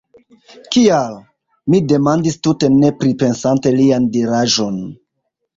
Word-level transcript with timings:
Kial? 0.75 1.19
mi 1.73 1.81
demandis 1.93 2.39
tute 2.47 2.71
ne 2.79 2.91
pripensante 3.03 3.75
lian 3.81 4.09
diraĵon. 4.17 4.85